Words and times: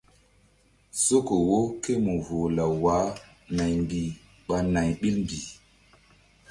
Soko 1.03 1.35
wo 1.47 1.59
ké 1.81 1.93
mu 2.05 2.13
voh 2.25 2.47
law 2.57 2.73
wah 2.83 3.07
naymbih 3.55 4.09
ɓa 4.47 4.57
nay 4.73 4.89
ɓil 4.99 5.15
mbih. 5.23 5.45